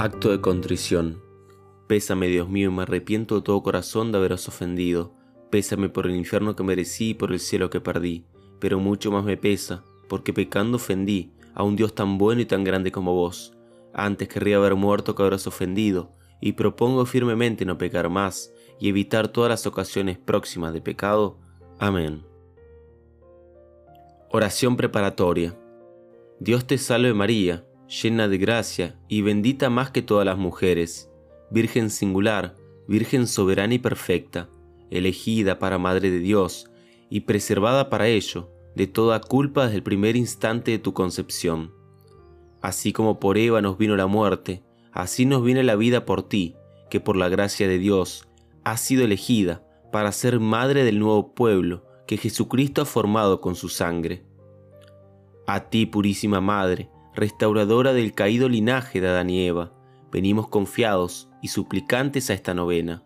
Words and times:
Acto 0.00 0.30
de 0.30 0.40
contrición. 0.40 1.20
Pésame, 1.88 2.28
Dios 2.28 2.48
mío, 2.48 2.70
y 2.70 2.72
me 2.72 2.82
arrepiento 2.82 3.34
de 3.34 3.42
todo 3.42 3.64
corazón 3.64 4.12
de 4.12 4.18
haberos 4.18 4.46
ofendido. 4.46 5.12
Pésame 5.50 5.88
por 5.88 6.06
el 6.06 6.14
infierno 6.14 6.54
que 6.54 6.62
merecí 6.62 7.10
y 7.10 7.14
por 7.14 7.32
el 7.32 7.40
cielo 7.40 7.68
que 7.68 7.80
perdí. 7.80 8.24
Pero 8.60 8.78
mucho 8.78 9.10
más 9.10 9.24
me 9.24 9.36
pesa, 9.36 9.82
porque 10.08 10.32
pecando 10.32 10.76
ofendí 10.76 11.32
a 11.52 11.64
un 11.64 11.74
Dios 11.74 11.96
tan 11.96 12.16
bueno 12.16 12.40
y 12.40 12.46
tan 12.46 12.62
grande 12.62 12.92
como 12.92 13.12
vos. 13.12 13.56
Antes 13.92 14.28
querría 14.28 14.58
haber 14.58 14.76
muerto 14.76 15.16
que 15.16 15.22
haberos 15.22 15.48
ofendido, 15.48 16.12
y 16.40 16.52
propongo 16.52 17.04
firmemente 17.04 17.64
no 17.64 17.76
pecar 17.76 18.08
más 18.08 18.52
y 18.78 18.90
evitar 18.90 19.26
todas 19.26 19.50
las 19.50 19.66
ocasiones 19.66 20.16
próximas 20.16 20.72
de 20.72 20.80
pecado. 20.80 21.40
Amén. 21.80 22.22
Oración 24.30 24.76
preparatoria. 24.76 25.58
Dios 26.38 26.68
te 26.68 26.78
salve 26.78 27.12
María 27.14 27.64
llena 27.88 28.28
de 28.28 28.38
gracia 28.38 28.98
y 29.08 29.22
bendita 29.22 29.70
más 29.70 29.90
que 29.90 30.02
todas 30.02 30.26
las 30.26 30.38
mujeres, 30.38 31.10
Virgen 31.50 31.90
singular, 31.90 32.54
Virgen 32.86 33.26
soberana 33.26 33.74
y 33.74 33.78
perfecta, 33.78 34.48
elegida 34.90 35.58
para 35.58 35.78
Madre 35.78 36.10
de 36.10 36.18
Dios 36.18 36.70
y 37.10 37.20
preservada 37.20 37.88
para 37.88 38.08
ello 38.08 38.50
de 38.74 38.86
toda 38.86 39.20
culpa 39.20 39.64
desde 39.64 39.76
el 39.76 39.82
primer 39.82 40.16
instante 40.16 40.70
de 40.70 40.78
tu 40.78 40.92
concepción. 40.92 41.72
Así 42.60 42.92
como 42.92 43.18
por 43.18 43.38
Eva 43.38 43.62
nos 43.62 43.78
vino 43.78 43.96
la 43.96 44.06
muerte, 44.06 44.62
así 44.92 45.24
nos 45.24 45.42
viene 45.42 45.62
la 45.62 45.76
vida 45.76 46.04
por 46.04 46.22
ti, 46.28 46.54
que 46.90 47.00
por 47.00 47.16
la 47.16 47.28
gracia 47.28 47.68
de 47.68 47.78
Dios 47.78 48.28
has 48.64 48.80
sido 48.80 49.04
elegida 49.04 49.64
para 49.90 50.12
ser 50.12 50.40
madre 50.40 50.84
del 50.84 50.98
nuevo 50.98 51.34
pueblo 51.34 51.84
que 52.06 52.16
Jesucristo 52.16 52.82
ha 52.82 52.84
formado 52.84 53.40
con 53.40 53.54
su 53.54 53.68
sangre. 53.68 54.24
A 55.46 55.70
ti, 55.70 55.86
purísima 55.86 56.40
Madre, 56.40 56.90
restauradora 57.18 57.92
del 57.92 58.14
caído 58.14 58.48
linaje 58.48 59.00
de 59.00 59.08
Adán 59.08 59.30
y 59.30 59.46
Eva, 59.46 59.72
venimos 60.12 60.48
confiados 60.48 61.28
y 61.42 61.48
suplicantes 61.48 62.30
a 62.30 62.34
esta 62.34 62.54
novena, 62.54 63.02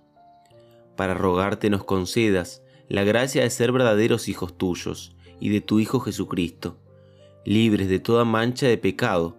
para 0.97 1.15
rogarte 1.15 1.71
nos 1.71 1.85
concedas 1.85 2.63
la 2.89 3.05
gracia 3.05 3.43
de 3.43 3.51
ser 3.51 3.73
verdaderos 3.73 4.29
hijos 4.29 4.57
tuyos 4.57 5.17
y 5.41 5.49
de 5.49 5.61
tu 5.61 5.81
Hijo 5.81 6.01
Jesucristo, 6.01 6.77
libres 7.45 7.89
de 7.89 7.99
toda 8.01 8.25
mancha 8.25 8.67
de 8.67 8.77
pecado. 8.77 9.37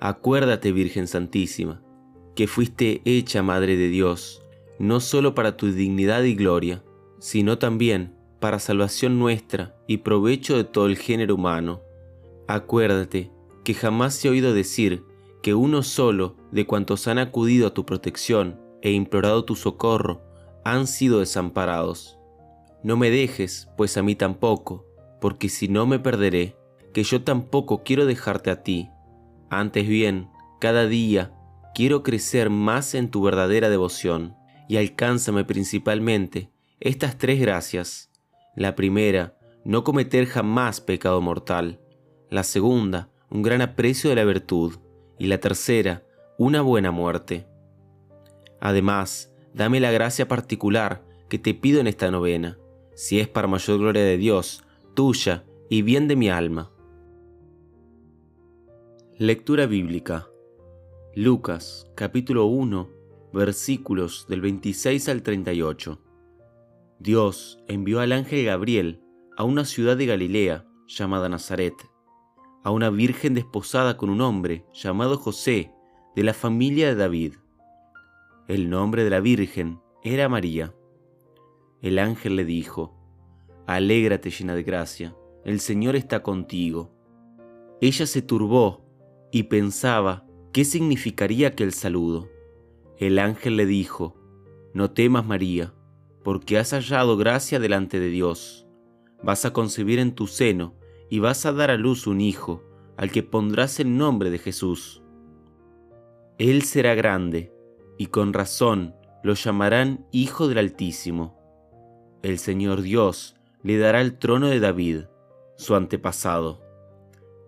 Acuérdate, 0.00 0.72
Virgen 0.72 1.06
Santísima, 1.06 1.82
que 2.34 2.48
fuiste 2.48 3.02
hecha 3.04 3.42
Madre 3.42 3.76
de 3.76 3.88
Dios, 3.88 4.42
no 4.78 5.00
solo 5.00 5.34
para 5.34 5.56
tu 5.56 5.70
dignidad 5.72 6.24
y 6.24 6.34
gloria, 6.34 6.82
sino 7.18 7.58
también 7.58 8.14
para 8.40 8.58
salvación 8.58 9.18
nuestra 9.18 9.76
y 9.86 9.98
provecho 9.98 10.56
de 10.56 10.64
todo 10.64 10.86
el 10.86 10.98
género 10.98 11.36
humano. 11.36 11.80
Acuérdate 12.48 13.30
que 13.66 13.74
jamás 13.74 14.14
se 14.14 14.28
ha 14.28 14.30
oído 14.30 14.54
decir 14.54 15.04
que 15.42 15.52
uno 15.52 15.82
solo 15.82 16.36
de 16.52 16.66
cuantos 16.66 17.08
han 17.08 17.18
acudido 17.18 17.66
a 17.66 17.74
tu 17.74 17.84
protección 17.84 18.60
e 18.80 18.92
implorado 18.92 19.44
tu 19.44 19.56
socorro 19.56 20.22
han 20.64 20.86
sido 20.86 21.18
desamparados. 21.18 22.16
No 22.84 22.96
me 22.96 23.10
dejes, 23.10 23.68
pues 23.76 23.96
a 23.96 24.04
mí 24.04 24.14
tampoco, 24.14 24.86
porque 25.20 25.48
si 25.48 25.66
no 25.66 25.84
me 25.84 25.98
perderé, 25.98 26.56
que 26.94 27.02
yo 27.02 27.24
tampoco 27.24 27.82
quiero 27.82 28.06
dejarte 28.06 28.52
a 28.52 28.62
ti. 28.62 28.88
Antes 29.50 29.88
bien, 29.88 30.30
cada 30.60 30.86
día 30.86 31.34
quiero 31.74 32.04
crecer 32.04 32.50
más 32.50 32.94
en 32.94 33.10
tu 33.10 33.20
verdadera 33.20 33.68
devoción, 33.68 34.36
y 34.68 34.76
alcánzame 34.76 35.44
principalmente 35.44 36.52
estas 36.78 37.18
tres 37.18 37.40
gracias. 37.40 38.12
La 38.54 38.76
primera, 38.76 39.36
no 39.64 39.82
cometer 39.82 40.26
jamás 40.26 40.80
pecado 40.80 41.20
mortal. 41.20 41.80
La 42.30 42.44
segunda, 42.44 43.10
un 43.30 43.42
gran 43.42 43.60
aprecio 43.60 44.10
de 44.10 44.16
la 44.16 44.24
virtud, 44.24 44.76
y 45.18 45.26
la 45.26 45.38
tercera, 45.38 46.04
una 46.38 46.60
buena 46.60 46.90
muerte. 46.90 47.46
Además, 48.60 49.34
dame 49.54 49.80
la 49.80 49.90
gracia 49.90 50.28
particular 50.28 51.04
que 51.28 51.38
te 51.38 51.54
pido 51.54 51.80
en 51.80 51.86
esta 51.86 52.10
novena, 52.10 52.58
si 52.94 53.20
es 53.20 53.28
para 53.28 53.48
mayor 53.48 53.78
gloria 53.78 54.02
de 54.02 54.18
Dios, 54.18 54.64
tuya 54.94 55.44
y 55.68 55.82
bien 55.82 56.08
de 56.08 56.16
mi 56.16 56.28
alma. 56.28 56.70
Lectura 59.18 59.66
bíblica. 59.66 60.28
Lucas 61.14 61.90
capítulo 61.94 62.44
1 62.46 62.90
versículos 63.32 64.26
del 64.28 64.42
26 64.42 65.08
al 65.08 65.22
38. 65.22 66.00
Dios 66.98 67.58
envió 67.66 68.00
al 68.00 68.12
ángel 68.12 68.44
Gabriel 68.44 69.02
a 69.36 69.44
una 69.44 69.64
ciudad 69.64 69.96
de 69.96 70.06
Galilea 70.06 70.66
llamada 70.86 71.28
Nazaret 71.28 71.74
a 72.66 72.72
una 72.72 72.90
virgen 72.90 73.34
desposada 73.34 73.96
con 73.96 74.10
un 74.10 74.20
hombre 74.20 74.64
llamado 74.72 75.18
José, 75.18 75.70
de 76.16 76.24
la 76.24 76.34
familia 76.34 76.88
de 76.88 76.96
David. 76.96 77.34
El 78.48 78.70
nombre 78.70 79.04
de 79.04 79.10
la 79.10 79.20
virgen 79.20 79.78
era 80.02 80.28
María. 80.28 80.74
El 81.80 82.00
ángel 82.00 82.34
le 82.34 82.44
dijo, 82.44 82.92
Alégrate 83.68 84.30
llena 84.30 84.56
de 84.56 84.64
gracia, 84.64 85.16
el 85.44 85.60
Señor 85.60 85.94
está 85.94 86.24
contigo. 86.24 86.90
Ella 87.80 88.04
se 88.04 88.20
turbó 88.20 88.84
y 89.30 89.44
pensaba 89.44 90.26
qué 90.52 90.64
significaría 90.64 91.46
aquel 91.46 91.72
saludo. 91.72 92.28
El 92.98 93.20
ángel 93.20 93.56
le 93.56 93.66
dijo, 93.66 94.16
No 94.74 94.90
temas 94.90 95.24
María, 95.24 95.72
porque 96.24 96.58
has 96.58 96.72
hallado 96.72 97.16
gracia 97.16 97.60
delante 97.60 98.00
de 98.00 98.08
Dios. 98.08 98.66
Vas 99.22 99.44
a 99.44 99.52
concebir 99.52 100.00
en 100.00 100.16
tu 100.16 100.26
seno 100.26 100.74
y 101.08 101.18
vas 101.18 101.46
a 101.46 101.52
dar 101.52 101.70
a 101.70 101.76
luz 101.76 102.06
un 102.06 102.20
hijo, 102.20 102.62
al 102.96 103.10
que 103.10 103.22
pondrás 103.22 103.78
el 103.80 103.96
nombre 103.96 104.30
de 104.30 104.38
Jesús. 104.38 105.02
Él 106.38 106.62
será 106.62 106.94
grande, 106.94 107.52
y 107.98 108.06
con 108.06 108.32
razón 108.32 108.94
lo 109.22 109.34
llamarán 109.34 110.06
Hijo 110.12 110.48
del 110.48 110.58
Altísimo. 110.58 111.36
El 112.22 112.38
Señor 112.38 112.82
Dios 112.82 113.36
le 113.62 113.78
dará 113.78 114.00
el 114.00 114.18
trono 114.18 114.48
de 114.48 114.60
David, 114.60 115.04
su 115.56 115.74
antepasado. 115.74 116.62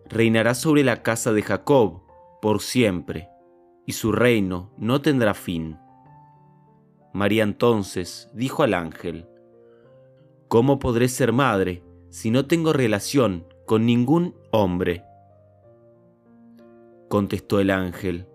Reinará 0.09 0.55
sobre 0.55 0.85
la 0.85 1.03
casa 1.03 1.33
de 1.33 1.43
Jacob 1.43 2.03
por 2.41 2.61
siempre, 2.61 3.29
y 3.87 3.93
su 3.93 4.13
reino 4.13 4.73
no 4.79 5.01
tendrá 5.01 5.35
fin. 5.35 5.79
María 7.13 7.43
entonces 7.43 8.31
dijo 8.35 8.63
al 8.63 8.75
ángel, 8.75 9.27
¿Cómo 10.49 10.79
podré 10.79 11.09
ser 11.09 11.33
madre 11.33 11.83
si 12.11 12.31
no 12.31 12.47
tengo 12.47 12.73
relación 12.73 13.47
con 13.67 13.87
ningún 13.87 14.35
hombre? 14.51 15.05
Contestó 17.09 17.61
el 17.61 17.71
ángel, 17.71 18.27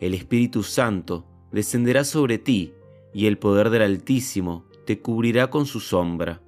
el 0.00 0.14
Espíritu 0.14 0.62
Santo 0.62 1.26
descenderá 1.50 2.04
sobre 2.04 2.38
ti, 2.38 2.74
y 3.14 3.26
el 3.26 3.38
poder 3.38 3.70
del 3.70 3.82
Altísimo 3.82 4.64
te 4.86 5.00
cubrirá 5.00 5.50
con 5.50 5.66
su 5.66 5.80
sombra. 5.80 6.40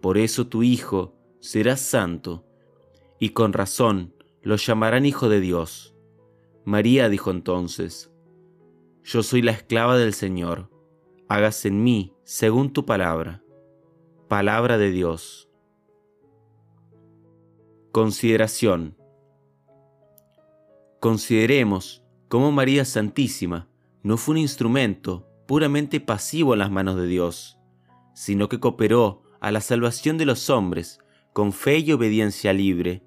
Por 0.00 0.18
eso 0.18 0.46
tu 0.48 0.62
Hijo 0.62 1.14
será 1.40 1.76
santo, 1.76 2.44
y 3.18 3.30
con 3.30 3.52
razón 3.52 4.14
lo 4.42 4.56
llamarán 4.56 5.06
Hijo 5.06 5.28
de 5.28 5.40
Dios. 5.40 5.94
María 6.64 7.08
dijo 7.08 7.30
entonces, 7.30 8.12
Yo 9.04 9.22
soy 9.22 9.42
la 9.42 9.52
esclava 9.52 9.96
del 9.96 10.12
Señor, 10.12 10.70
hágase 11.28 11.68
en 11.68 11.82
mí 11.82 12.12
según 12.24 12.72
tu 12.72 12.84
palabra. 12.84 13.42
Palabra 14.28 14.76
de 14.76 14.90
Dios. 14.90 15.45
Consideración. 17.96 18.94
Consideremos 21.00 22.04
cómo 22.28 22.52
María 22.52 22.84
Santísima 22.84 23.70
no 24.02 24.18
fue 24.18 24.34
un 24.34 24.38
instrumento 24.40 25.26
puramente 25.48 25.98
pasivo 25.98 26.52
en 26.52 26.58
las 26.58 26.70
manos 26.70 26.96
de 26.96 27.06
Dios, 27.06 27.58
sino 28.14 28.50
que 28.50 28.60
cooperó 28.60 29.22
a 29.40 29.50
la 29.50 29.62
salvación 29.62 30.18
de 30.18 30.26
los 30.26 30.50
hombres 30.50 30.98
con 31.32 31.54
fe 31.54 31.78
y 31.78 31.90
obediencia 31.90 32.52
libre. 32.52 33.02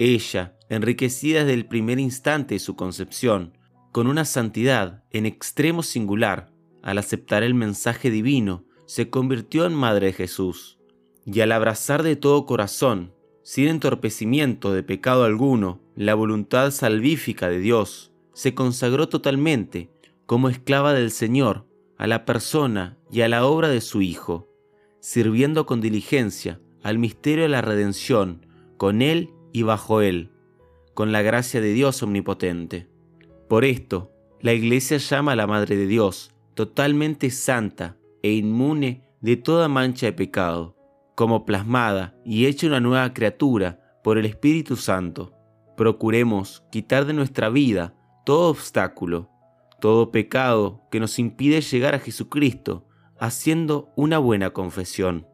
Ella, 0.00 0.58
enriquecida 0.68 1.44
desde 1.44 1.54
el 1.54 1.66
primer 1.66 2.00
instante 2.00 2.56
de 2.56 2.58
su 2.58 2.74
concepción, 2.74 3.56
con 3.92 4.08
una 4.08 4.24
santidad 4.24 5.04
en 5.10 5.26
extremo 5.26 5.84
singular, 5.84 6.52
al 6.82 6.98
aceptar 6.98 7.44
el 7.44 7.54
mensaje 7.54 8.10
divino, 8.10 8.64
se 8.86 9.08
convirtió 9.08 9.66
en 9.66 9.74
Madre 9.74 10.06
de 10.06 10.14
Jesús, 10.14 10.81
y 11.24 11.40
al 11.40 11.52
abrazar 11.52 12.02
de 12.02 12.16
todo 12.16 12.46
corazón, 12.46 13.12
sin 13.42 13.68
entorpecimiento 13.68 14.72
de 14.72 14.82
pecado 14.82 15.24
alguno, 15.24 15.80
la 15.96 16.14
voluntad 16.14 16.70
salvífica 16.70 17.48
de 17.48 17.58
Dios, 17.58 18.12
se 18.32 18.54
consagró 18.54 19.08
totalmente 19.08 19.90
como 20.26 20.48
esclava 20.48 20.94
del 20.94 21.10
Señor 21.10 21.66
a 21.98 22.06
la 22.06 22.24
persona 22.24 22.96
y 23.10 23.20
a 23.20 23.28
la 23.28 23.44
obra 23.44 23.68
de 23.68 23.80
su 23.80 24.02
Hijo, 24.02 24.48
sirviendo 25.00 25.66
con 25.66 25.80
diligencia 25.80 26.60
al 26.82 26.98
misterio 26.98 27.44
de 27.44 27.50
la 27.50 27.60
redención, 27.60 28.46
con 28.76 29.02
Él 29.02 29.30
y 29.52 29.62
bajo 29.62 30.00
Él, 30.00 30.30
con 30.94 31.12
la 31.12 31.22
gracia 31.22 31.60
de 31.60 31.72
Dios 31.72 32.02
omnipotente. 32.02 32.88
Por 33.48 33.64
esto, 33.64 34.10
la 34.40 34.52
Iglesia 34.52 34.96
llama 34.96 35.32
a 35.32 35.36
la 35.36 35.46
Madre 35.46 35.76
de 35.76 35.86
Dios, 35.86 36.34
totalmente 36.54 37.30
santa 37.30 37.96
e 38.22 38.32
inmune 38.32 39.04
de 39.20 39.36
toda 39.36 39.68
mancha 39.68 40.06
de 40.06 40.12
pecado, 40.12 40.76
como 41.14 41.44
plasmada 41.44 42.14
y 42.24 42.46
hecha 42.46 42.66
una 42.66 42.80
nueva 42.80 43.12
criatura 43.12 44.00
por 44.02 44.18
el 44.18 44.26
Espíritu 44.26 44.76
Santo 44.76 45.32
procuremos 45.76 46.64
quitar 46.70 47.06
de 47.06 47.12
nuestra 47.12 47.48
vida 47.48 47.94
todo 48.24 48.50
obstáculo, 48.50 49.30
todo 49.80 50.10
pecado 50.10 50.82
que 50.90 51.00
nos 51.00 51.18
impide 51.18 51.60
llegar 51.60 51.94
a 51.94 51.98
Jesucristo 51.98 52.86
haciendo 53.18 53.90
una 53.96 54.18
buena 54.18 54.50
confesión. 54.50 55.26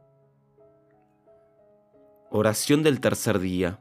Oración 2.31 2.83
del 2.83 3.01
tercer 3.01 3.39
día. 3.39 3.81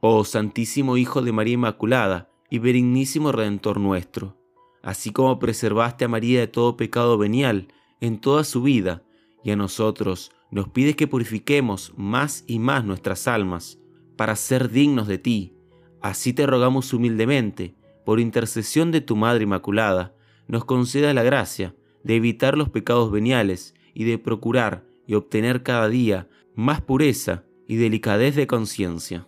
Oh 0.00 0.24
Santísimo 0.24 0.96
Hijo 0.96 1.22
de 1.22 1.32
María 1.32 1.54
Inmaculada 1.54 2.30
y 2.48 2.58
benignísimo 2.58 3.32
Redentor 3.32 3.78
nuestro, 3.78 4.36
así 4.82 5.12
como 5.12 5.38
preservaste 5.38 6.06
a 6.06 6.08
María 6.08 6.40
de 6.40 6.48
todo 6.48 6.76
pecado 6.76 7.18
venial 7.18 7.68
en 8.00 8.20
toda 8.20 8.44
su 8.44 8.62
vida, 8.62 9.02
y 9.42 9.50
a 9.50 9.56
nosotros 9.56 10.32
nos 10.50 10.68
pides 10.68 10.96
que 10.96 11.06
purifiquemos 11.06 11.92
más 11.96 12.44
y 12.46 12.58
más 12.58 12.84
nuestras 12.84 13.28
almas 13.28 13.78
para 14.16 14.36
ser 14.36 14.70
dignos 14.70 15.08
de 15.08 15.18
ti. 15.18 15.54
Así 16.00 16.32
te 16.32 16.46
rogamos 16.46 16.92
humildemente, 16.92 17.74
por 18.04 18.20
intercesión 18.20 18.90
de 18.90 19.00
tu 19.00 19.16
Madre 19.16 19.44
Inmaculada, 19.44 20.14
nos 20.48 20.64
conceda 20.64 21.14
la 21.14 21.22
gracia 21.22 21.74
de 22.02 22.16
evitar 22.16 22.56
los 22.58 22.68
pecados 22.68 23.12
veniales 23.12 23.74
y 23.94 24.04
de 24.04 24.18
procurar 24.18 24.84
y 25.06 25.14
obtener 25.14 25.62
cada 25.62 25.88
día 25.88 26.28
más 26.54 26.80
pureza 26.80 27.44
y 27.68 27.76
delicadez 27.76 28.34
de 28.34 28.46
conciencia. 28.46 29.26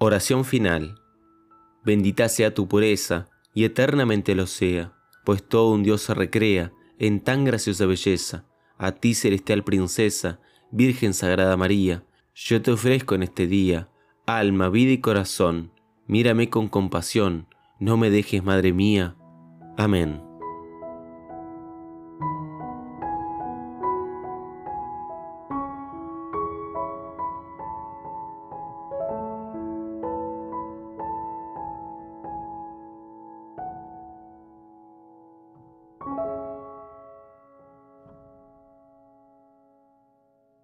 Oración 0.00 0.44
final. 0.44 0.94
Bendita 1.84 2.28
sea 2.28 2.54
tu 2.54 2.68
pureza, 2.68 3.26
y 3.52 3.64
eternamente 3.64 4.36
lo 4.36 4.46
sea, 4.46 4.92
pues 5.24 5.42
todo 5.42 5.72
un 5.72 5.82
Dios 5.82 6.02
se 6.02 6.14
recrea 6.14 6.72
en 7.00 7.20
tan 7.20 7.44
graciosa 7.44 7.84
belleza. 7.84 8.44
A 8.76 8.92
ti, 8.92 9.14
celestial 9.14 9.64
princesa, 9.64 10.38
Virgen 10.70 11.14
Sagrada 11.14 11.56
María, 11.56 12.04
yo 12.32 12.62
te 12.62 12.70
ofrezco 12.70 13.16
en 13.16 13.24
este 13.24 13.48
día, 13.48 13.88
alma, 14.24 14.68
vida 14.68 14.92
y 14.92 15.00
corazón. 15.00 15.72
Mírame 16.06 16.48
con 16.48 16.68
compasión, 16.68 17.48
no 17.80 17.96
me 17.96 18.08
dejes, 18.08 18.44
Madre 18.44 18.72
mía. 18.72 19.16
Amén. 19.76 20.27